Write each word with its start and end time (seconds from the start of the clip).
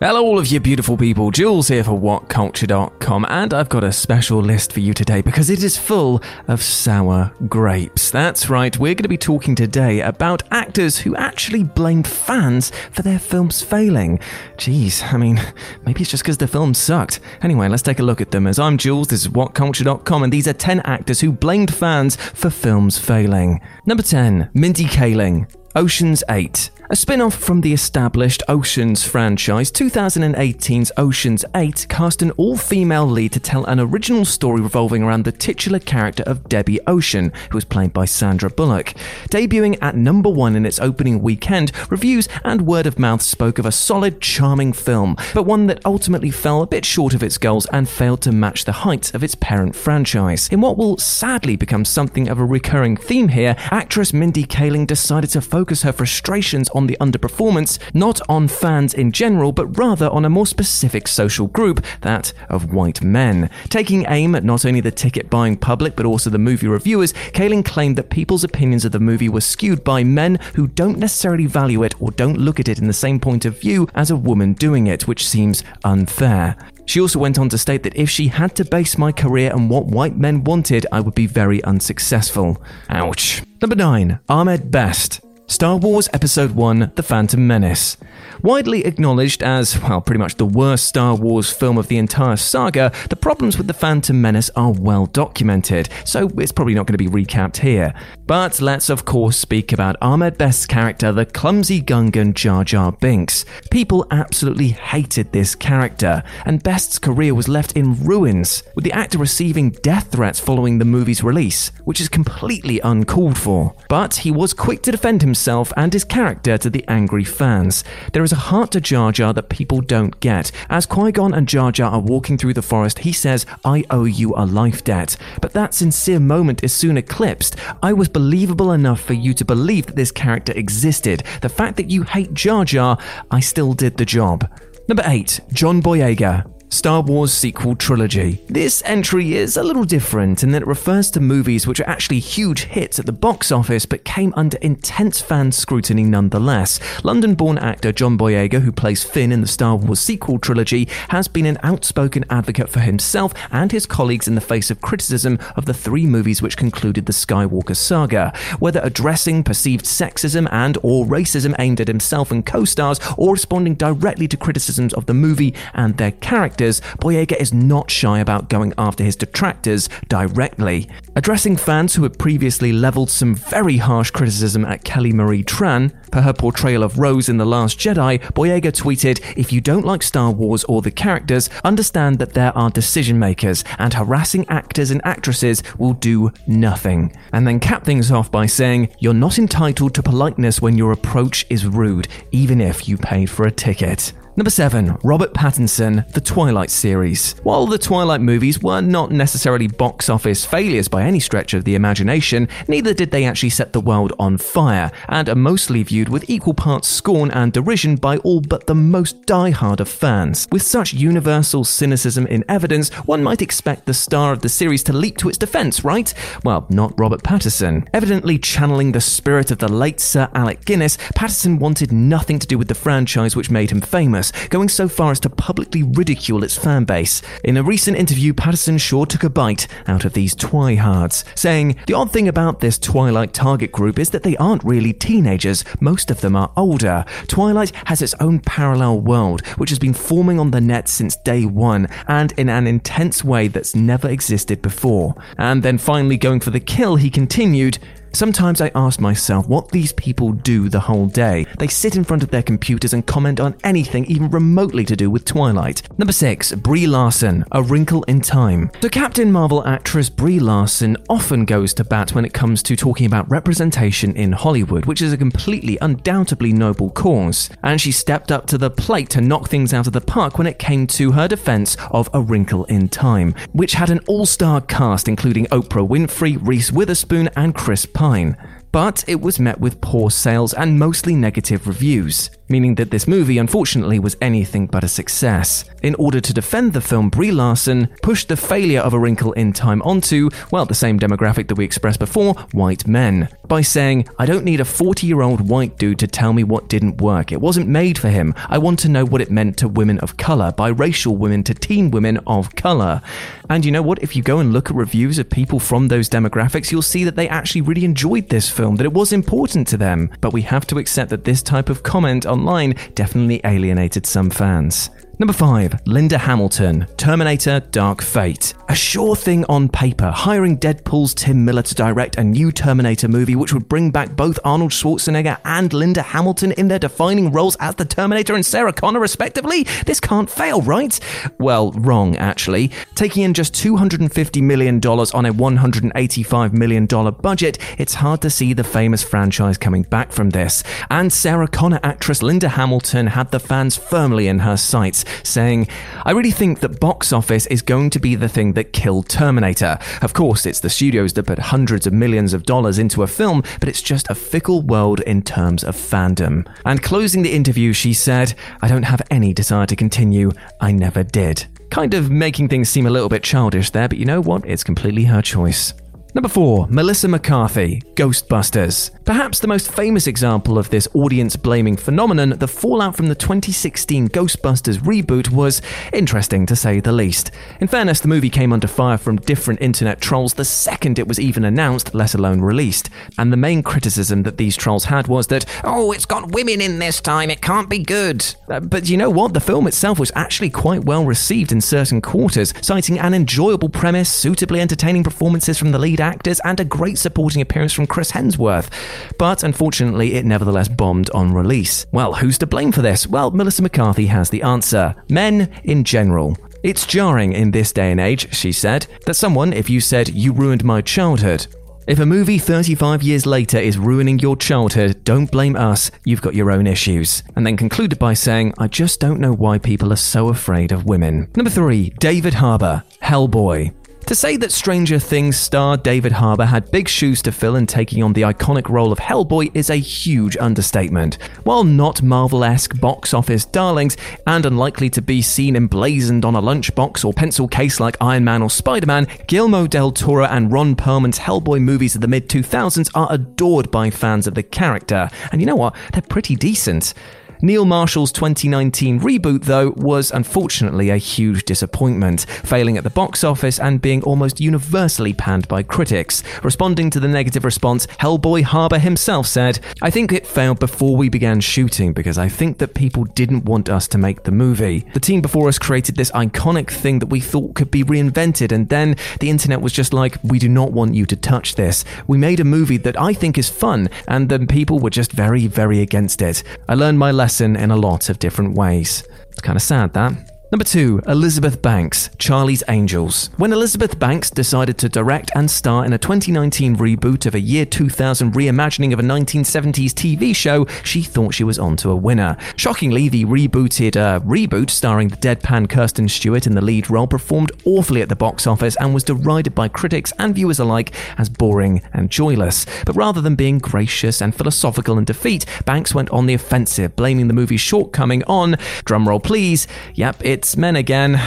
Hello, 0.00 0.24
all 0.24 0.38
of 0.38 0.46
you 0.46 0.60
beautiful 0.60 0.96
people. 0.96 1.32
Jules 1.32 1.66
here 1.66 1.82
for 1.82 1.98
WhatCulture.com, 1.98 3.26
and 3.28 3.52
I've 3.52 3.68
got 3.68 3.82
a 3.82 3.90
special 3.90 4.38
list 4.38 4.72
for 4.72 4.78
you 4.78 4.94
today 4.94 5.22
because 5.22 5.50
it 5.50 5.64
is 5.64 5.76
full 5.76 6.22
of 6.46 6.62
sour 6.62 7.32
grapes. 7.48 8.08
That's 8.12 8.48
right, 8.48 8.78
we're 8.78 8.94
going 8.94 9.02
to 9.02 9.08
be 9.08 9.18
talking 9.18 9.56
today 9.56 10.00
about 10.00 10.44
actors 10.52 10.98
who 10.98 11.16
actually 11.16 11.64
blamed 11.64 12.06
fans 12.06 12.70
for 12.92 13.02
their 13.02 13.18
films 13.18 13.60
failing. 13.60 14.20
Geez, 14.56 15.02
I 15.02 15.16
mean, 15.16 15.40
maybe 15.84 16.02
it's 16.02 16.12
just 16.12 16.22
because 16.22 16.38
the 16.38 16.46
film 16.46 16.74
sucked. 16.74 17.18
Anyway, 17.42 17.66
let's 17.66 17.82
take 17.82 17.98
a 17.98 18.04
look 18.04 18.20
at 18.20 18.30
them. 18.30 18.46
As 18.46 18.60
I'm 18.60 18.78
Jules, 18.78 19.08
this 19.08 19.22
is 19.22 19.32
WhatCulture.com, 19.32 20.22
and 20.22 20.32
these 20.32 20.46
are 20.46 20.52
10 20.52 20.78
actors 20.82 21.22
who 21.22 21.32
blamed 21.32 21.74
fans 21.74 22.14
for 22.14 22.50
films 22.50 22.98
failing. 22.98 23.60
Number 23.84 24.04
10, 24.04 24.50
Mindy 24.54 24.84
Kaling. 24.84 25.52
Ocean's 25.74 26.22
8. 26.28 26.70
A 26.90 26.96
spin 26.96 27.20
off 27.20 27.34
from 27.34 27.60
the 27.60 27.74
established 27.74 28.42
Ocean's 28.48 29.06
franchise, 29.06 29.70
2018's 29.70 30.90
Ocean's 30.96 31.44
8 31.54 31.84
cast 31.90 32.22
an 32.22 32.30
all 32.38 32.56
female 32.56 33.06
lead 33.06 33.32
to 33.32 33.40
tell 33.40 33.66
an 33.66 33.78
original 33.78 34.24
story 34.24 34.62
revolving 34.62 35.02
around 35.02 35.26
the 35.26 35.32
titular 35.32 35.80
character 35.80 36.22
of 36.22 36.48
Debbie 36.48 36.80
Ocean, 36.86 37.30
who 37.50 37.58
was 37.58 37.66
played 37.66 37.92
by 37.92 38.06
Sandra 38.06 38.48
Bullock. 38.48 38.94
Debuting 39.28 39.76
at 39.82 39.96
number 39.96 40.30
one 40.30 40.56
in 40.56 40.64
its 40.64 40.80
opening 40.80 41.20
weekend, 41.20 41.72
reviews 41.90 42.26
and 42.42 42.62
word 42.62 42.86
of 42.86 42.98
mouth 42.98 43.20
spoke 43.20 43.58
of 43.58 43.66
a 43.66 43.72
solid, 43.72 44.22
charming 44.22 44.72
film, 44.72 45.14
but 45.34 45.42
one 45.42 45.66
that 45.66 45.84
ultimately 45.84 46.30
fell 46.30 46.62
a 46.62 46.66
bit 46.66 46.86
short 46.86 47.12
of 47.12 47.22
its 47.22 47.36
goals 47.36 47.66
and 47.66 47.86
failed 47.86 48.22
to 48.22 48.32
match 48.32 48.64
the 48.64 48.72
heights 48.72 49.12
of 49.12 49.22
its 49.22 49.34
parent 49.34 49.76
franchise. 49.76 50.48
In 50.50 50.62
what 50.62 50.78
will 50.78 50.96
sadly 50.96 51.54
become 51.54 51.84
something 51.84 52.30
of 52.30 52.38
a 52.38 52.46
recurring 52.46 52.96
theme 52.96 53.28
here, 53.28 53.56
actress 53.70 54.14
Mindy 54.14 54.44
Kaling 54.44 54.86
decided 54.86 55.28
to 55.30 55.42
focus 55.42 55.82
her 55.82 55.92
frustrations 55.92 56.70
on 56.77 56.77
the 56.86 56.96
underperformance, 57.00 57.78
not 57.94 58.20
on 58.28 58.48
fans 58.48 58.94
in 58.94 59.12
general, 59.12 59.52
but 59.52 59.76
rather 59.78 60.08
on 60.10 60.24
a 60.24 60.30
more 60.30 60.46
specific 60.46 61.08
social 61.08 61.46
group, 61.46 61.84
that 62.02 62.32
of 62.48 62.72
white 62.72 63.02
men. 63.02 63.50
Taking 63.68 64.06
aim 64.08 64.34
at 64.34 64.44
not 64.44 64.64
only 64.64 64.80
the 64.80 64.90
ticket 64.90 65.30
buying 65.30 65.56
public, 65.56 65.96
but 65.96 66.06
also 66.06 66.30
the 66.30 66.38
movie 66.38 66.68
reviewers, 66.68 67.12
Kaling 67.32 67.64
claimed 67.64 67.96
that 67.96 68.10
people's 68.10 68.44
opinions 68.44 68.84
of 68.84 68.92
the 68.92 69.00
movie 69.00 69.28
were 69.28 69.40
skewed 69.40 69.84
by 69.84 70.04
men 70.04 70.38
who 70.54 70.66
don't 70.66 70.98
necessarily 70.98 71.46
value 71.46 71.82
it 71.82 71.94
or 72.00 72.10
don't 72.10 72.38
look 72.38 72.60
at 72.60 72.68
it 72.68 72.78
in 72.78 72.86
the 72.86 72.92
same 72.92 73.20
point 73.20 73.44
of 73.44 73.58
view 73.58 73.88
as 73.94 74.10
a 74.10 74.16
woman 74.16 74.54
doing 74.54 74.86
it, 74.86 75.06
which 75.06 75.26
seems 75.26 75.64
unfair. 75.84 76.56
She 76.88 77.00
also 77.02 77.18
went 77.18 77.38
on 77.38 77.50
to 77.50 77.58
state 77.58 77.82
that 77.82 77.96
if 77.96 78.08
she 78.08 78.28
had 78.28 78.56
to 78.56 78.64
base 78.64 78.96
my 78.96 79.12
career 79.12 79.52
on 79.52 79.68
what 79.68 79.86
white 79.86 80.16
men 80.16 80.42
wanted, 80.42 80.86
I 80.90 81.00
would 81.00 81.14
be 81.14 81.26
very 81.26 81.62
unsuccessful. 81.64 82.62
Ouch. 82.88 83.42
Number 83.60 83.76
9. 83.76 84.20
Ahmed 84.28 84.70
Best. 84.70 85.20
Star 85.50 85.78
Wars 85.78 86.10
Episode 86.12 86.50
1 86.50 86.92
The 86.96 87.02
Phantom 87.02 87.46
Menace. 87.46 87.96
Widely 88.42 88.84
acknowledged 88.84 89.42
as, 89.42 89.80
well, 89.80 90.02
pretty 90.02 90.18
much 90.18 90.34
the 90.34 90.44
worst 90.44 90.84
Star 90.84 91.14
Wars 91.14 91.50
film 91.50 91.78
of 91.78 91.88
the 91.88 91.96
entire 91.96 92.36
saga, 92.36 92.92
the 93.08 93.16
problems 93.16 93.56
with 93.56 93.66
The 93.66 93.72
Phantom 93.72 94.20
Menace 94.20 94.50
are 94.54 94.72
well 94.72 95.06
documented, 95.06 95.88
so 96.04 96.28
it's 96.36 96.52
probably 96.52 96.74
not 96.74 96.86
going 96.86 96.98
to 96.98 97.02
be 97.02 97.08
recapped 97.08 97.56
here. 97.56 97.94
But 98.26 98.60
let's, 98.60 98.90
of 98.90 99.06
course, 99.06 99.38
speak 99.38 99.72
about 99.72 99.96
Ahmed 100.02 100.36
Best's 100.36 100.66
character, 100.66 101.12
the 101.12 101.24
clumsy 101.24 101.80
Gungan 101.80 102.34
Jar 102.34 102.62
Jar 102.62 102.92
Binks. 102.92 103.46
People 103.70 104.06
absolutely 104.10 104.68
hated 104.68 105.32
this 105.32 105.54
character, 105.54 106.22
and 106.44 106.62
Best's 106.62 106.98
career 106.98 107.34
was 107.34 107.48
left 107.48 107.72
in 107.72 108.04
ruins, 108.04 108.62
with 108.74 108.84
the 108.84 108.92
actor 108.92 109.16
receiving 109.16 109.70
death 109.70 110.12
threats 110.12 110.38
following 110.38 110.78
the 110.78 110.84
movie's 110.84 111.24
release, 111.24 111.72
which 111.84 112.02
is 112.02 112.10
completely 112.10 112.80
uncalled 112.80 113.38
for. 113.38 113.74
But 113.88 114.16
he 114.16 114.30
was 114.30 114.52
quick 114.52 114.82
to 114.82 114.92
defend 114.92 115.22
himself 115.22 115.37
and 115.76 115.92
his 115.92 116.04
character 116.04 116.58
to 116.58 116.68
the 116.68 116.84
angry 116.88 117.24
fans. 117.24 117.84
There 118.12 118.24
is 118.24 118.32
a 118.32 118.36
heart 118.36 118.72
to 118.72 118.80
Jar 118.80 119.12
Jar 119.12 119.32
that 119.32 119.48
people 119.48 119.80
don't 119.80 120.18
get. 120.20 120.50
As 120.68 120.86
Qui 120.86 121.12
Gon 121.12 121.32
and 121.32 121.48
Jar 121.48 121.70
Jar 121.70 121.92
are 121.92 122.00
walking 122.00 122.36
through 122.36 122.54
the 122.54 122.62
forest, 122.62 123.00
he 123.00 123.12
says, 123.12 123.46
I 123.64 123.84
owe 123.90 124.04
you 124.04 124.34
a 124.34 124.44
life 124.44 124.82
debt. 124.84 125.16
But 125.40 125.52
that 125.52 125.74
sincere 125.74 126.20
moment 126.20 126.64
is 126.64 126.72
soon 126.72 126.96
eclipsed. 126.96 127.56
I 127.82 127.92
was 127.92 128.08
believable 128.08 128.72
enough 128.72 129.00
for 129.00 129.14
you 129.14 129.32
to 129.34 129.44
believe 129.44 129.86
that 129.86 129.96
this 129.96 130.10
character 130.10 130.52
existed. 130.56 131.22
The 131.42 131.48
fact 131.48 131.76
that 131.76 131.90
you 131.90 132.02
hate 132.02 132.34
Jar 132.34 132.64
Jar, 132.64 132.98
I 133.30 133.40
still 133.40 133.72
did 133.72 133.96
the 133.96 134.04
job. 134.04 134.50
Number 134.88 135.02
8. 135.06 135.40
John 135.52 135.82
Boyega. 135.82 136.57
Star 136.70 137.00
Wars 137.00 137.32
sequel 137.32 137.74
trilogy. 137.74 138.44
This 138.46 138.82
entry 138.84 139.34
is 139.34 139.56
a 139.56 139.62
little 139.62 139.84
different 139.84 140.42
in 140.42 140.52
that 140.52 140.62
it 140.62 140.68
refers 140.68 141.10
to 141.12 141.20
movies 141.20 141.66
which 141.66 141.80
are 141.80 141.88
actually 141.88 142.20
huge 142.20 142.64
hits 142.64 142.98
at 142.98 143.06
the 143.06 143.12
box 143.12 143.50
office 143.50 143.86
but 143.86 144.04
came 144.04 144.34
under 144.36 144.58
intense 144.58 145.18
fan 145.20 145.50
scrutiny 145.50 146.04
nonetheless. 146.04 146.78
London 147.02 147.34
born 147.34 147.56
actor 147.56 147.90
John 147.90 148.18
Boyega, 148.18 148.60
who 148.60 148.70
plays 148.70 149.02
Finn 149.02 149.32
in 149.32 149.40
the 149.40 149.46
Star 149.46 149.76
Wars 149.76 150.00
sequel 150.00 150.38
trilogy, 150.38 150.86
has 151.08 151.26
been 151.26 151.46
an 151.46 151.58
outspoken 151.62 152.24
advocate 152.28 152.68
for 152.68 152.80
himself 152.80 153.32
and 153.50 153.72
his 153.72 153.86
colleagues 153.86 154.28
in 154.28 154.34
the 154.34 154.40
face 154.40 154.70
of 154.70 154.82
criticism 154.82 155.38
of 155.56 155.64
the 155.64 155.74
three 155.74 156.04
movies 156.04 156.42
which 156.42 156.58
concluded 156.58 157.06
the 157.06 157.12
Skywalker 157.12 157.76
saga. 157.76 158.32
Whether 158.58 158.80
addressing 158.82 159.42
perceived 159.42 159.86
sexism 159.86 160.46
and 160.52 160.76
or 160.82 161.06
racism 161.06 161.54
aimed 161.58 161.80
at 161.80 161.88
himself 161.88 162.30
and 162.30 162.44
co-stars 162.44 163.00
or 163.16 163.32
responding 163.32 163.74
directly 163.74 164.28
to 164.28 164.36
criticisms 164.36 164.92
of 164.92 165.06
the 165.06 165.14
movie 165.14 165.54
and 165.72 165.96
their 165.96 166.12
characters, 166.12 166.57
Boyega 166.58 167.36
is 167.36 167.52
not 167.52 167.90
shy 167.90 168.18
about 168.18 168.48
going 168.48 168.74
after 168.76 169.04
his 169.04 169.16
detractors 169.16 169.88
directly. 170.08 170.88
Addressing 171.16 171.56
fans 171.56 171.94
who 171.94 172.02
had 172.02 172.18
previously 172.18 172.72
leveled 172.72 173.10
some 173.10 173.34
very 173.34 173.76
harsh 173.76 174.10
criticism 174.10 174.64
at 174.64 174.84
Kelly 174.84 175.12
Marie 175.12 175.44
Tran 175.44 175.92
for 176.12 176.22
her 176.22 176.32
portrayal 176.32 176.82
of 176.82 176.98
Rose 176.98 177.28
in 177.28 177.36
The 177.36 177.44
Last 177.44 177.78
Jedi, 177.78 178.18
Boyega 178.32 178.72
tweeted, 178.72 179.20
If 179.36 179.52
you 179.52 179.60
don't 179.60 179.84
like 179.84 180.02
Star 180.02 180.30
Wars 180.30 180.64
or 180.64 180.82
the 180.82 180.90
characters, 180.90 181.50
understand 181.64 182.18
that 182.18 182.34
there 182.34 182.56
are 182.56 182.70
decision 182.70 183.18
makers, 183.18 183.64
and 183.78 183.94
harassing 183.94 184.48
actors 184.48 184.90
and 184.90 185.00
actresses 185.04 185.62
will 185.78 185.94
do 185.94 186.32
nothing. 186.46 187.14
And 187.32 187.46
then 187.46 187.60
cap 187.60 187.84
things 187.84 188.10
off 188.10 188.30
by 188.30 188.46
saying, 188.46 188.88
You're 188.98 189.14
not 189.14 189.38
entitled 189.38 189.94
to 189.94 190.02
politeness 190.02 190.60
when 190.60 190.78
your 190.78 190.92
approach 190.92 191.46
is 191.50 191.66
rude, 191.66 192.08
even 192.32 192.60
if 192.60 192.88
you 192.88 192.96
paid 192.96 193.30
for 193.30 193.46
a 193.46 193.50
ticket. 193.50 194.12
Number 194.38 194.50
7. 194.50 194.98
Robert 195.02 195.34
Pattinson, 195.34 196.08
The 196.12 196.20
Twilight 196.20 196.70
Series. 196.70 197.32
While 197.42 197.66
the 197.66 197.76
Twilight 197.76 198.20
movies 198.20 198.62
were 198.62 198.80
not 198.80 199.10
necessarily 199.10 199.66
box 199.66 200.08
office 200.08 200.44
failures 200.44 200.86
by 200.86 201.02
any 201.02 201.18
stretch 201.18 201.54
of 201.54 201.64
the 201.64 201.74
imagination, 201.74 202.46
neither 202.68 202.94
did 202.94 203.10
they 203.10 203.24
actually 203.24 203.50
set 203.50 203.72
the 203.72 203.80
world 203.80 204.12
on 204.16 204.38
fire, 204.38 204.92
and 205.08 205.28
are 205.28 205.34
mostly 205.34 205.82
viewed 205.82 206.08
with 206.08 206.30
equal 206.30 206.54
parts 206.54 206.86
scorn 206.86 207.32
and 207.32 207.52
derision 207.52 207.96
by 207.96 208.18
all 208.18 208.40
but 208.40 208.68
the 208.68 208.76
most 208.76 209.26
die-hard 209.26 209.80
of 209.80 209.88
fans. 209.88 210.46
With 210.52 210.62
such 210.62 210.94
universal 210.94 211.64
cynicism 211.64 212.24
in 212.28 212.44
evidence, 212.48 212.90
one 213.06 213.24
might 213.24 213.42
expect 213.42 213.86
the 213.86 213.92
star 213.92 214.32
of 214.32 214.42
the 214.42 214.48
series 214.48 214.84
to 214.84 214.92
leap 214.92 215.16
to 215.16 215.28
its 215.28 215.38
defense, 215.38 215.82
right? 215.82 216.14
Well, 216.44 216.64
not 216.70 216.96
Robert 216.96 217.24
Pattinson. 217.24 217.88
Evidently 217.92 218.38
channeling 218.38 218.92
the 218.92 219.00
spirit 219.00 219.50
of 219.50 219.58
the 219.58 219.66
late 219.66 219.98
Sir 219.98 220.28
Alec 220.32 220.64
Guinness, 220.64 220.96
Pattinson 221.16 221.58
wanted 221.58 221.90
nothing 221.90 222.38
to 222.38 222.46
do 222.46 222.56
with 222.56 222.68
the 222.68 222.76
franchise 222.76 223.34
which 223.34 223.50
made 223.50 223.72
him 223.72 223.80
famous 223.80 224.27
perhaps 224.28 224.48
going 224.48 224.68
so 224.68 224.88
far 224.88 225.10
as 225.10 225.20
to 225.20 225.30
publicly 225.30 225.82
ridicule 225.82 226.44
its 226.44 226.56
fan 226.56 226.84
base. 226.84 227.22
In 227.44 227.56
a 227.56 227.62
recent 227.62 227.96
interview, 227.96 228.32
Pattinson 228.32 228.80
Shaw 228.80 229.04
took 229.04 229.24
a 229.24 229.30
bite 229.30 229.66
out 229.86 230.04
of 230.04 230.12
these 230.12 230.34
twihards, 230.34 231.24
saying, 231.36 231.76
The 231.86 231.94
odd 231.94 232.12
thing 232.12 232.28
about 232.28 232.60
this 232.60 232.78
Twilight 232.78 233.32
target 233.32 233.72
group 233.72 233.98
is 233.98 234.10
that 234.10 234.22
they 234.22 234.36
aren't 234.36 234.64
really 234.64 234.92
teenagers, 234.92 235.64
most 235.80 236.10
of 236.10 236.20
them 236.20 236.36
are 236.36 236.52
older. 236.56 237.04
Twilight 237.26 237.72
has 237.86 238.02
its 238.02 238.14
own 238.20 238.40
parallel 238.40 239.00
world, 239.00 239.46
which 239.58 239.70
has 239.70 239.78
been 239.78 239.94
forming 239.94 240.40
on 240.40 240.50
the 240.50 240.60
net 240.60 240.88
since 240.88 241.16
day 241.16 241.44
one, 241.44 241.88
and 242.06 242.32
in 242.32 242.48
an 242.48 242.66
intense 242.66 243.24
way 243.24 243.48
that's 243.48 243.74
never 243.74 244.08
existed 244.08 244.62
before. 244.62 245.14
And 245.36 245.62
then 245.62 245.78
finally 245.78 246.16
going 246.16 246.40
for 246.40 246.50
the 246.50 246.60
kill, 246.60 246.96
he 246.96 247.10
continued, 247.10 247.78
Sometimes 248.12 248.60
I 248.60 248.70
ask 248.74 249.00
myself 249.00 249.48
what 249.48 249.70
these 249.70 249.92
people 249.92 250.32
do 250.32 250.68
the 250.68 250.80
whole 250.80 251.06
day. 251.06 251.46
They 251.58 251.68
sit 251.68 251.96
in 251.96 252.04
front 252.04 252.22
of 252.22 252.30
their 252.30 252.42
computers 252.42 252.92
and 252.92 253.06
comment 253.06 253.40
on 253.40 253.56
anything 253.64 254.04
even 254.06 254.30
remotely 254.30 254.84
to 254.86 254.96
do 254.96 255.10
with 255.10 255.24
Twilight. 255.24 255.82
Number 255.98 256.12
6. 256.12 256.52
Brie 256.56 256.86
Larson, 256.86 257.44
A 257.52 257.62
Wrinkle 257.62 258.02
in 258.04 258.20
Time. 258.20 258.70
So 258.80 258.88
Captain 258.88 259.30
Marvel 259.30 259.66
actress 259.66 260.08
Brie 260.08 260.40
Larson 260.40 260.96
often 261.08 261.44
goes 261.44 261.74
to 261.74 261.84
bat 261.84 262.14
when 262.14 262.24
it 262.24 262.32
comes 262.32 262.62
to 262.64 262.76
talking 262.76 263.06
about 263.06 263.30
representation 263.30 264.16
in 264.16 264.32
Hollywood, 264.32 264.86
which 264.86 265.02
is 265.02 265.12
a 265.12 265.16
completely 265.18 265.78
undoubtedly 265.80 266.52
noble 266.52 266.90
cause. 266.90 267.50
And 267.62 267.80
she 267.80 267.92
stepped 267.92 268.32
up 268.32 268.46
to 268.46 268.58
the 268.58 268.70
plate 268.70 269.10
to 269.10 269.20
knock 269.20 269.48
things 269.48 269.74
out 269.74 269.86
of 269.86 269.92
the 269.92 270.00
park 270.00 270.38
when 270.38 270.46
it 270.46 270.58
came 270.58 270.86
to 270.88 271.12
her 271.12 271.28
defense 271.28 271.76
of 271.90 272.08
A 272.12 272.20
Wrinkle 272.20 272.64
in 272.64 272.88
Time, 272.88 273.34
which 273.52 273.72
had 273.72 273.90
an 273.90 274.00
all-star 274.06 274.60
cast 274.62 275.08
including 275.08 275.46
Oprah 275.46 275.86
Winfrey, 275.86 276.38
Reese 276.40 276.72
Witherspoon, 276.72 277.28
and 277.36 277.54
Chris 277.54 277.86
Pine. 277.98 278.36
But 278.70 279.02
it 279.08 279.20
was 279.20 279.40
met 279.40 279.58
with 279.58 279.80
poor 279.80 280.08
sales 280.08 280.54
and 280.54 280.78
mostly 280.78 281.16
negative 281.16 281.66
reviews 281.66 282.30
meaning 282.48 282.74
that 282.76 282.90
this 282.90 283.06
movie 283.06 283.38
unfortunately 283.38 283.98
was 283.98 284.16
anything 284.20 284.66
but 284.66 284.84
a 284.84 284.88
success. 284.88 285.64
In 285.82 285.94
order 285.94 286.20
to 286.20 286.34
defend 286.34 286.72
the 286.72 286.80
film, 286.80 287.08
Brie 287.08 287.30
Larson 287.30 287.88
pushed 288.02 288.28
the 288.28 288.36
failure 288.36 288.80
of 288.80 288.94
A 288.94 288.98
Wrinkle 288.98 289.32
in 289.32 289.52
Time 289.52 289.82
onto, 289.82 290.30
well, 290.50 290.64
the 290.64 290.74
same 290.74 290.98
demographic 290.98 291.48
that 291.48 291.56
we 291.56 291.64
expressed 291.64 291.98
before, 291.98 292.34
white 292.52 292.86
men, 292.86 293.28
by 293.46 293.60
saying, 293.60 294.08
I 294.18 294.26
don't 294.26 294.44
need 294.44 294.60
a 294.60 294.64
40 294.64 295.06
year 295.06 295.22
old 295.22 295.48
white 295.48 295.78
dude 295.78 295.98
to 296.00 296.06
tell 296.06 296.32
me 296.32 296.44
what 296.44 296.68
didn't 296.68 297.00
work. 297.00 297.32
It 297.32 297.40
wasn't 297.40 297.68
made 297.68 297.98
for 297.98 298.08
him. 298.08 298.34
I 298.48 298.58
want 298.58 298.78
to 298.80 298.88
know 298.88 299.04
what 299.04 299.20
it 299.20 299.30
meant 299.30 299.56
to 299.58 299.68
women 299.68 299.98
of 300.00 300.16
color, 300.16 300.52
biracial 300.52 301.16
women 301.16 301.44
to 301.44 301.54
teen 301.54 301.90
women 301.90 302.18
of 302.26 302.54
color. 302.56 303.00
And 303.48 303.64
you 303.64 303.72
know 303.72 303.82
what? 303.82 304.02
If 304.02 304.16
you 304.16 304.22
go 304.22 304.38
and 304.38 304.52
look 304.52 304.70
at 304.70 304.76
reviews 304.76 305.18
of 305.18 305.30
people 305.30 305.60
from 305.60 305.88
those 305.88 306.08
demographics, 306.08 306.70
you'll 306.70 306.82
see 306.82 307.04
that 307.04 307.16
they 307.16 307.28
actually 307.28 307.62
really 307.62 307.84
enjoyed 307.84 308.28
this 308.28 308.50
film, 308.50 308.76
that 308.76 308.84
it 308.84 308.92
was 308.92 309.12
important 309.12 309.66
to 309.68 309.76
them. 309.76 310.10
But 310.20 310.32
we 310.32 310.42
have 310.42 310.66
to 310.68 310.78
accept 310.78 311.10
that 311.10 311.24
this 311.24 311.42
type 311.42 311.70
of 311.70 311.82
comment 311.82 312.26
on 312.26 312.37
online 312.38 312.74
definitely 312.94 313.40
alienated 313.44 314.06
some 314.06 314.30
fans. 314.30 314.90
Number 315.20 315.32
5. 315.32 315.80
Linda 315.84 316.16
Hamilton, 316.16 316.86
Terminator 316.96 317.58
Dark 317.58 318.02
Fate. 318.02 318.54
A 318.68 318.74
sure 318.74 319.16
thing 319.16 319.44
on 319.46 319.68
paper, 319.68 320.12
hiring 320.12 320.56
Deadpool's 320.58 321.12
Tim 321.12 321.44
Miller 321.44 321.62
to 321.62 321.74
direct 321.74 322.18
a 322.18 322.22
new 322.22 322.52
Terminator 322.52 323.08
movie 323.08 323.34
which 323.34 323.52
would 323.52 323.68
bring 323.68 323.90
back 323.90 324.14
both 324.14 324.38
Arnold 324.44 324.70
Schwarzenegger 324.70 325.36
and 325.44 325.72
Linda 325.72 326.02
Hamilton 326.02 326.52
in 326.52 326.68
their 326.68 326.78
defining 326.78 327.32
roles 327.32 327.56
as 327.56 327.74
the 327.74 327.84
Terminator 327.84 328.36
and 328.36 328.46
Sarah 328.46 328.72
Connor, 328.72 329.00
respectively? 329.00 329.64
This 329.86 329.98
can't 329.98 330.30
fail, 330.30 330.62
right? 330.62 331.00
Well, 331.40 331.72
wrong, 331.72 332.16
actually. 332.16 332.70
Taking 332.94 333.24
in 333.24 333.34
just 333.34 333.54
$250 333.54 334.40
million 334.40 334.76
on 334.76 335.26
a 335.26 335.34
$185 335.34 336.52
million 336.52 336.86
budget, 336.86 337.58
it's 337.76 337.94
hard 337.94 338.22
to 338.22 338.30
see 338.30 338.52
the 338.52 338.62
famous 338.62 339.02
franchise 339.02 339.58
coming 339.58 339.82
back 339.82 340.12
from 340.12 340.30
this. 340.30 340.62
And 340.90 341.12
Sarah 341.12 341.48
Connor 341.48 341.80
actress 341.82 342.22
Linda 342.22 342.50
Hamilton 342.50 343.08
had 343.08 343.32
the 343.32 343.40
fans 343.40 343.76
firmly 343.76 344.28
in 344.28 344.38
her 344.40 344.56
sights 344.56 345.06
saying, 345.22 345.68
I 346.04 346.12
really 346.12 346.30
think 346.30 346.60
that 346.60 346.80
box 346.80 347.12
office 347.12 347.46
is 347.46 347.62
going 347.62 347.90
to 347.90 347.98
be 347.98 348.14
the 348.14 348.28
thing 348.28 348.52
that 348.54 348.72
killed 348.72 349.08
Terminator. 349.08 349.78
Of 350.02 350.14
course, 350.14 350.46
it's 350.46 350.60
the 350.60 350.70
studios 350.70 351.12
that 351.14 351.26
put 351.26 351.38
hundreds 351.38 351.86
of 351.86 351.92
millions 351.92 352.34
of 352.34 352.44
dollars 352.44 352.78
into 352.78 353.02
a 353.02 353.06
film, 353.06 353.42
but 353.60 353.68
it's 353.68 353.82
just 353.82 354.08
a 354.10 354.14
fickle 354.14 354.62
world 354.62 355.00
in 355.00 355.22
terms 355.22 355.64
of 355.64 355.76
fandom. 355.76 356.46
And 356.64 356.82
closing 356.82 357.22
the 357.22 357.32
interview, 357.32 357.72
she 357.72 357.92
said, 357.92 358.34
I 358.62 358.68
don't 358.68 358.84
have 358.84 359.02
any 359.10 359.32
desire 359.32 359.66
to 359.66 359.76
continue. 359.76 360.32
I 360.60 360.72
never 360.72 361.02
did. 361.02 361.46
Kind 361.70 361.94
of 361.94 362.10
making 362.10 362.48
things 362.48 362.68
seem 362.70 362.86
a 362.86 362.90
little 362.90 363.08
bit 363.08 363.22
childish 363.22 363.70
there, 363.70 363.88
but 363.88 363.98
you 363.98 364.04
know 364.04 364.20
what? 364.20 364.46
It's 364.46 364.64
completely 364.64 365.04
her 365.04 365.22
choice. 365.22 365.74
Number 366.14 366.28
4. 366.28 366.68
Melissa 366.70 367.06
McCarthy, 367.06 367.82
Ghostbusters. 367.94 368.90
Perhaps 369.04 369.40
the 369.40 369.46
most 369.46 369.70
famous 369.70 370.06
example 370.06 370.58
of 370.58 370.70
this 370.70 370.88
audience 370.94 371.36
blaming 371.36 371.76
phenomenon, 371.76 372.30
the 372.30 372.48
fallout 372.48 372.96
from 372.96 373.08
the 373.08 373.14
2016 373.14 374.08
Ghostbusters 374.08 374.78
reboot 374.78 375.30
was 375.30 375.60
interesting 375.92 376.46
to 376.46 376.56
say 376.56 376.80
the 376.80 376.92
least. 376.92 377.30
In 377.60 377.68
fairness, 377.68 378.00
the 378.00 378.08
movie 378.08 378.30
came 378.30 378.54
under 378.54 378.66
fire 378.66 378.96
from 378.96 379.16
different 379.16 379.60
internet 379.60 380.00
trolls 380.00 380.34
the 380.34 380.46
second 380.46 380.98
it 380.98 381.06
was 381.06 381.20
even 381.20 381.44
announced, 381.44 381.94
let 381.94 382.14
alone 382.14 382.40
released. 382.40 382.88
And 383.18 383.30
the 383.30 383.36
main 383.36 383.62
criticism 383.62 384.22
that 384.22 384.38
these 384.38 384.56
trolls 384.56 384.84
had 384.84 385.08
was 385.08 385.26
that, 385.26 385.44
oh, 385.62 385.92
it's 385.92 386.06
got 386.06 386.32
women 386.32 386.62
in 386.62 386.78
this 386.78 387.02
time, 387.02 387.28
it 387.28 387.42
can't 387.42 387.68
be 387.68 387.80
good. 387.80 388.24
Uh, 388.48 388.60
but 388.60 388.88
you 388.88 388.96
know 388.96 389.10
what? 389.10 389.34
The 389.34 389.40
film 389.40 389.66
itself 389.66 389.98
was 389.98 390.12
actually 390.14 390.50
quite 390.50 390.84
well 390.84 391.04
received 391.04 391.52
in 391.52 391.60
certain 391.60 392.00
quarters, 392.00 392.54
citing 392.62 392.98
an 392.98 393.12
enjoyable 393.12 393.68
premise, 393.68 394.10
suitably 394.10 394.60
entertaining 394.60 395.04
performances 395.04 395.58
from 395.58 395.72
the 395.72 395.78
lead 395.78 395.97
actors, 396.00 396.40
and 396.44 396.60
a 396.60 396.64
great 396.64 396.98
supporting 396.98 397.42
appearance 397.42 397.72
from 397.72 397.86
Chris 397.86 398.12
Hemsworth. 398.12 398.70
But 399.18 399.42
unfortunately, 399.42 400.14
it 400.14 400.24
nevertheless 400.24 400.68
bombed 400.68 401.10
on 401.10 401.32
release. 401.32 401.86
Well, 401.92 402.14
who's 402.14 402.38
to 402.38 402.46
blame 402.46 402.72
for 402.72 402.82
this? 402.82 403.06
Well, 403.06 403.30
Melissa 403.30 403.62
McCarthy 403.62 404.06
has 404.06 404.30
the 404.30 404.42
answer 404.42 404.94
men 405.08 405.50
in 405.64 405.84
general. 405.84 406.36
It's 406.62 406.86
jarring 406.86 407.32
in 407.32 407.52
this 407.52 407.72
day 407.72 407.92
and 407.92 408.00
age, 408.00 408.34
she 408.34 408.50
said, 408.50 408.86
that 409.06 409.14
someone, 409.14 409.52
if 409.52 409.70
you 409.70 409.80
said, 409.80 410.08
You 410.08 410.32
ruined 410.32 410.64
my 410.64 410.80
childhood, 410.80 411.46
if 411.88 412.00
a 412.00 412.04
movie 412.04 412.36
35 412.36 413.02
years 413.02 413.24
later 413.24 413.56
is 413.56 413.78
ruining 413.78 414.18
your 414.18 414.36
childhood, 414.36 415.02
don't 415.04 415.30
blame 415.30 415.56
us, 415.56 415.90
you've 416.04 416.20
got 416.20 416.34
your 416.34 416.50
own 416.50 416.66
issues. 416.66 417.22
And 417.34 417.46
then 417.46 417.56
concluded 417.56 417.98
by 417.98 418.12
saying, 418.12 418.52
I 418.58 418.66
just 418.66 419.00
don't 419.00 419.20
know 419.20 419.32
why 419.32 419.56
people 419.56 419.90
are 419.90 419.96
so 419.96 420.28
afraid 420.28 420.70
of 420.70 420.84
women. 420.84 421.30
Number 421.34 421.48
3, 421.48 421.94
David 421.98 422.34
Harbour, 422.34 422.84
Hellboy. 423.02 423.77
To 424.08 424.14
say 424.14 424.38
that 424.38 424.52
Stranger 424.52 424.98
Things 424.98 425.38
star 425.38 425.76
David 425.76 426.12
Harbour 426.12 426.46
had 426.46 426.70
big 426.70 426.88
shoes 426.88 427.20
to 427.20 427.30
fill 427.30 427.56
in 427.56 427.66
taking 427.66 428.02
on 428.02 428.14
the 428.14 428.22
iconic 428.22 428.70
role 428.70 428.90
of 428.90 428.98
Hellboy 428.98 429.50
is 429.52 429.68
a 429.68 429.76
huge 429.76 430.34
understatement. 430.38 431.18
While 431.44 431.62
not 431.62 432.00
Marvel 432.00 432.42
esque 432.42 432.80
box 432.80 433.12
office 433.12 433.44
darlings 433.44 433.98
and 434.26 434.46
unlikely 434.46 434.88
to 434.90 435.02
be 435.02 435.20
seen 435.20 435.56
emblazoned 435.56 436.24
on 436.24 436.36
a 436.36 436.40
lunchbox 436.40 437.04
or 437.04 437.12
pencil 437.12 437.46
case 437.48 437.80
like 437.80 437.98
Iron 438.00 438.24
Man 438.24 438.40
or 438.40 438.48
Spider 438.48 438.86
Man, 438.86 439.06
Guillermo 439.26 439.66
del 439.66 439.92
Toro 439.92 440.24
and 440.24 440.50
Ron 440.50 440.74
Perlman's 440.74 441.18
Hellboy 441.18 441.60
movies 441.60 441.94
of 441.94 442.00
the 442.00 442.08
mid 442.08 442.30
2000s 442.30 442.90
are 442.94 443.08
adored 443.12 443.70
by 443.70 443.90
fans 443.90 444.26
of 444.26 444.34
the 444.34 444.42
character. 444.42 445.10
And 445.32 445.42
you 445.42 445.46
know 445.46 445.54
what? 445.54 445.76
They're 445.92 446.00
pretty 446.00 446.34
decent. 446.34 446.94
Neil 447.40 447.64
Marshall's 447.64 448.10
2019 448.10 448.98
reboot, 448.98 449.44
though, 449.44 449.70
was 449.76 450.10
unfortunately 450.10 450.90
a 450.90 450.96
huge 450.96 451.44
disappointment, 451.44 452.22
failing 452.44 452.76
at 452.76 452.82
the 452.82 452.90
box 452.90 453.22
office 453.22 453.60
and 453.60 453.80
being 453.80 454.02
almost 454.02 454.40
universally 454.40 455.12
panned 455.12 455.46
by 455.46 455.62
critics. 455.62 456.24
Responding 456.42 456.90
to 456.90 456.98
the 456.98 457.06
negative 457.06 457.44
response, 457.44 457.86
Hellboy 458.00 458.42
Harbour 458.42 458.80
himself 458.80 459.28
said, 459.28 459.60
I 459.80 459.88
think 459.88 460.10
it 460.10 460.26
failed 460.26 460.58
before 460.58 460.96
we 460.96 461.08
began 461.08 461.40
shooting 461.40 461.92
because 461.92 462.18
I 462.18 462.28
think 462.28 462.58
that 462.58 462.74
people 462.74 463.04
didn't 463.04 463.44
want 463.44 463.68
us 463.68 463.86
to 463.88 463.98
make 463.98 464.24
the 464.24 464.32
movie. 464.32 464.84
The 464.92 465.00
team 465.00 465.20
before 465.20 465.46
us 465.46 465.60
created 465.60 465.94
this 465.94 466.10
iconic 466.10 466.70
thing 466.70 466.98
that 466.98 467.06
we 467.06 467.20
thought 467.20 467.54
could 467.54 467.70
be 467.70 467.84
reinvented, 467.84 468.50
and 468.50 468.68
then 468.68 468.96
the 469.20 469.30
internet 469.30 469.60
was 469.60 469.72
just 469.72 469.92
like, 469.92 470.18
we 470.24 470.40
do 470.40 470.48
not 470.48 470.72
want 470.72 470.96
you 470.96 471.06
to 471.06 471.14
touch 471.14 471.54
this. 471.54 471.84
We 472.08 472.18
made 472.18 472.40
a 472.40 472.44
movie 472.44 472.78
that 472.78 473.00
I 473.00 473.12
think 473.12 473.38
is 473.38 473.48
fun, 473.48 473.90
and 474.08 474.28
then 474.28 474.48
people 474.48 474.80
were 474.80 474.90
just 474.90 475.12
very, 475.12 475.46
very 475.46 475.80
against 475.80 476.20
it. 476.20 476.42
I 476.68 476.74
learned 476.74 476.98
my 476.98 477.12
lesson 477.12 477.27
lesson 477.28 477.56
in 477.56 477.70
a 477.70 477.76
lot 477.76 478.08
of 478.08 478.18
different 478.18 478.54
ways. 478.54 479.04
It's 479.28 479.42
kind 479.42 479.54
of 479.54 479.60
sad 479.60 479.92
that. 479.92 480.37
Number 480.50 480.64
two, 480.64 481.02
Elizabeth 481.06 481.60
Banks, 481.60 482.08
Charlie's 482.16 482.64
Angels. 482.68 483.28
When 483.36 483.52
Elizabeth 483.52 483.98
Banks 483.98 484.30
decided 484.30 484.78
to 484.78 484.88
direct 484.88 485.30
and 485.34 485.50
star 485.50 485.84
in 485.84 485.92
a 485.92 485.98
2019 485.98 486.74
reboot 486.78 487.26
of 487.26 487.34
a 487.34 487.40
year 487.40 487.66
2000 487.66 488.32
reimagining 488.32 488.94
of 488.94 488.98
a 488.98 489.02
1970s 489.02 489.90
TV 489.92 490.34
show, 490.34 490.64
she 490.84 491.02
thought 491.02 491.34
she 491.34 491.44
was 491.44 491.58
onto 491.58 491.90
a 491.90 491.96
winner. 491.96 492.34
Shockingly, 492.56 493.10
the 493.10 493.26
rebooted 493.26 493.98
uh, 493.98 494.20
reboot 494.20 494.70
starring 494.70 495.08
the 495.08 495.18
deadpan 495.18 495.68
Kristen 495.68 496.08
Stewart 496.08 496.46
in 496.46 496.54
the 496.54 496.64
lead 496.64 496.88
role 496.88 497.06
performed 497.06 497.52
awfully 497.66 498.00
at 498.00 498.08
the 498.08 498.16
box 498.16 498.46
office 498.46 498.74
and 498.80 498.94
was 498.94 499.04
derided 499.04 499.54
by 499.54 499.68
critics 499.68 500.14
and 500.18 500.34
viewers 500.34 500.58
alike 500.58 500.94
as 501.18 501.28
boring 501.28 501.82
and 501.92 502.10
joyless. 502.10 502.64
But 502.86 502.96
rather 502.96 503.20
than 503.20 503.34
being 503.34 503.58
gracious 503.58 504.22
and 504.22 504.34
philosophical 504.34 504.96
in 504.96 505.04
defeat, 505.04 505.44
Banks 505.66 505.94
went 505.94 506.08
on 506.08 506.24
the 506.24 506.32
offensive, 506.32 506.96
blaming 506.96 507.28
the 507.28 507.34
movie's 507.34 507.60
shortcoming 507.60 508.24
on, 508.24 508.54
drumroll 508.86 509.22
please, 509.22 509.66
yep, 509.92 510.16
it 510.24 510.37
it's 510.38 510.56
men 510.56 510.76
again. 510.76 511.20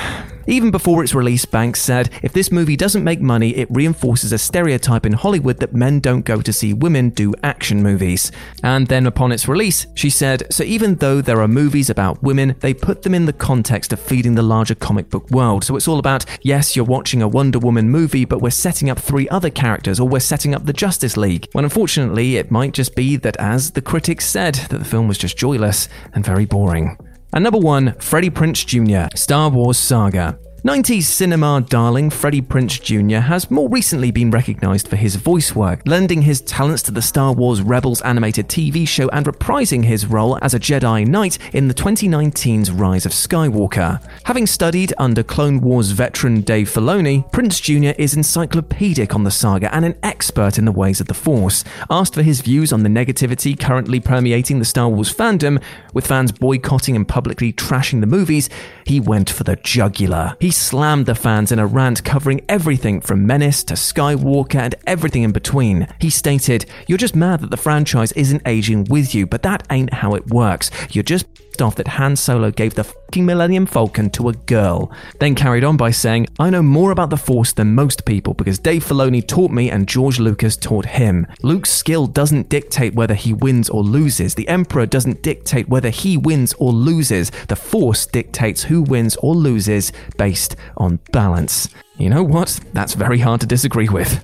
Even 0.48 0.72
before 0.72 1.04
its 1.04 1.14
release, 1.14 1.44
Banks 1.44 1.82
said, 1.82 2.10
if 2.24 2.32
this 2.32 2.50
movie 2.50 2.78
doesn't 2.78 3.04
make 3.04 3.20
money, 3.20 3.50
it 3.58 3.68
reinforces 3.70 4.32
a 4.32 4.38
stereotype 4.38 5.06
in 5.06 5.12
Hollywood 5.12 5.58
that 5.58 5.76
men 5.76 6.00
don't 6.00 6.24
go 6.24 6.42
to 6.42 6.54
see 6.54 6.74
women 6.74 7.10
do 7.10 7.34
action 7.44 7.84
movies. 7.84 8.32
And 8.64 8.88
then 8.88 9.06
upon 9.06 9.34
its 9.34 9.50
release, 9.50 9.86
she 9.96 10.10
said, 10.10 10.48
so 10.50 10.64
even 10.64 10.96
though 10.96 11.20
there 11.20 11.42
are 11.42 11.48
movies 11.50 11.90
about 11.90 12.24
women, 12.24 12.56
they 12.62 12.74
put 12.74 13.02
them 13.02 13.14
in 13.14 13.26
the 13.26 13.34
context 13.34 13.92
of 13.92 14.00
feeding 14.00 14.36
the 14.36 14.44
larger 14.44 14.76
comic 14.76 15.10
book 15.10 15.30
world. 15.30 15.66
So 15.66 15.76
it's 15.76 15.90
all 15.90 16.00
about, 16.00 16.24
yes, 16.42 16.74
you're 16.74 16.86
watching 16.86 17.22
a 17.22 17.28
Wonder 17.28 17.60
Woman 17.60 17.90
movie, 17.90 18.24
but 18.24 18.42
we're 18.42 18.52
setting 18.52 18.90
up 18.90 18.98
three 18.98 19.28
other 19.28 19.50
characters, 19.50 20.00
or 20.00 20.08
we're 20.08 20.22
setting 20.22 20.56
up 20.56 20.66
the 20.66 20.72
Justice 20.72 21.18
League. 21.18 21.50
When 21.52 21.66
unfortunately, 21.66 22.38
it 22.38 22.50
might 22.50 22.72
just 22.72 22.96
be 22.96 23.18
that, 23.18 23.36
as 23.36 23.72
the 23.72 23.82
critics 23.82 24.26
said, 24.26 24.56
that 24.56 24.78
the 24.78 24.86
film 24.86 25.10
was 25.10 25.18
just 25.18 25.38
joyless 25.38 25.90
and 26.14 26.26
very 26.26 26.46
boring. 26.46 26.98
And 27.34 27.44
number 27.44 27.60
one, 27.60 27.96
Freddie 28.00 28.30
Prinze 28.30 28.66
Jr., 28.66 29.16
Star 29.16 29.50
Wars 29.50 29.80
Saga. 29.80 30.38
90s 30.64 31.06
cinema 31.06 31.66
darling 31.70 32.12
Freddie 32.12 32.40
Prinze 32.40 32.80
Jr. 32.80 33.22
has 33.22 33.50
more 33.50 33.68
recently 33.68 34.12
been 34.12 34.30
recognized 34.30 34.88
for 34.88 34.96
his 34.96 35.16
voice 35.16 35.56
work, 35.56 35.82
lending 35.88 36.22
his 36.22 36.40
talents 36.42 36.84
to 36.84 36.92
the 36.92 37.02
Star 37.02 37.34
Wars 37.34 37.64
Rebels 37.64 38.00
animated 38.04 38.48
TV 38.48 38.88
show 38.88 39.10
and 39.10 39.26
reprising 39.26 39.84
his 39.84 40.06
role 40.06 40.38
as 40.44 40.54
a 40.54 40.60
Jedi 40.60 41.08
Knight 41.08 41.40
in 41.56 41.68
the 41.68 41.74
2019's 41.74 42.70
Rise 42.70 43.08
of 43.08 43.12
Skywalker. 43.12 44.00
Having 44.26 44.46
studied 44.46 44.94
under 45.00 45.24
Clone 45.24 45.62
Wars 45.62 45.90
veteran 45.90 46.42
Dave 46.42 46.70
Filoni, 46.70 47.28
Prinze 47.32 47.60
Jr. 47.60 48.00
is 48.00 48.14
encyclopedic 48.14 49.16
on 49.16 49.24
the 49.24 49.32
saga 49.32 49.74
and 49.74 49.84
an 49.84 49.98
expert 50.04 50.60
in 50.60 50.66
the 50.66 50.72
ways 50.72 51.02
of 51.02 51.08
the 51.08 51.16
Force. 51.16 51.64
Asked 51.90 52.14
for 52.14 52.22
his 52.22 52.42
views 52.42 52.72
on 52.72 52.84
the 52.84 52.90
negativity 52.90 53.60
currently 53.60 54.00
permeating 54.00 54.60
the 54.60 54.66
Star 54.66 54.90
Wars 54.90 55.12
fandom, 55.12 55.60
with 55.96 56.06
fans 56.06 56.32
boycotting 56.32 56.96
and 56.96 57.08
publicly 57.08 57.52
trashing 57.52 58.00
the 58.00 58.06
movies, 58.06 58.48
he 58.86 59.00
went 59.00 59.28
for 59.28 59.44
the 59.44 59.56
jugular. 59.56 60.38
He 60.40 60.51
slammed 60.52 61.06
the 61.06 61.16
fans 61.16 61.52
in 61.52 61.60
a 61.60 61.66
rant 61.66 62.04
covering 62.04 62.42
everything 62.48 63.02
from 63.02 63.26
Menace 63.26 63.64
to 63.66 63.74
Skywalker 63.74 64.56
and 64.56 64.76
everything 64.86 65.24
in 65.24 65.32
between. 65.32 65.88
He 66.00 66.10
stated, 66.10 66.66
You're 66.88 66.98
just 66.98 67.16
mad 67.16 67.42
that 67.42 67.50
the 67.52 67.58
franchise 67.58 68.12
isn't 68.14 68.44
aging 68.46 68.86
with 68.86 69.16
you, 69.16 69.26
but 69.26 69.44
that 69.44 69.66
ain't 69.72 69.94
how 69.94 70.14
it 70.14 70.28
works. 70.28 70.70
You're 70.92 71.04
just 71.04 71.26
off 71.60 71.76
that 71.76 71.88
Han 71.88 72.16
Solo 72.16 72.52
gave 72.52 72.76
the 72.76 72.84
fucking 72.84 73.26
Millennium 73.26 73.66
Falcon 73.66 74.12
to 74.12 74.30
a 74.30 74.34
girl. 74.34 74.92
Then 75.20 75.34
carried 75.34 75.64
on 75.64 75.76
by 75.76 75.90
saying, 75.90 76.28
I 76.40 76.52
know 76.52 76.62
more 76.62 76.92
about 76.92 77.10
the 77.10 77.18
Force 77.18 77.52
than 77.52 77.74
most 77.74 78.06
people 78.06 78.36
because 78.36 78.60
Dave 78.60 78.86
Filoni 78.86 79.28
taught 79.28 79.50
me 79.50 79.72
and 79.72 79.88
George 79.88 80.20
Lucas 80.20 80.56
taught 80.56 80.86
him. 80.86 81.26
Luke's 81.42 81.72
skill 81.72 82.06
doesn't 82.06 82.50
dictate 82.50 82.94
whether 82.94 83.16
he 83.16 83.34
wins 83.34 83.70
or 83.70 83.82
loses. 83.82 84.36
The 84.36 84.48
Emperor 84.48 84.86
doesn't 84.86 85.24
dictate 85.24 85.68
whether 85.68 85.90
he 85.90 86.16
wins 86.16 86.54
or 86.60 86.72
loses. 86.72 87.32
The 87.48 87.56
Force 87.56 88.06
dictates 88.06 88.64
who 88.64 88.84
wins 88.84 89.16
or 89.18 89.34
loses 89.34 89.92
based 90.18 90.56
on 90.78 91.00
balance. 91.12 91.70
You 91.98 92.10
know 92.10 92.24
what? 92.24 92.60
That's 92.74 92.94
very 92.94 93.20
hard 93.20 93.42
to 93.42 93.48
disagree 93.48 93.90
with. 93.90 94.24